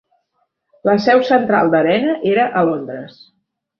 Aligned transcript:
La 0.89 0.95
seu 1.03 1.21
central 1.29 1.69
d'"Arena" 1.75 2.17
era 2.33 2.47
a 2.63 2.65
Londres. 2.71 3.21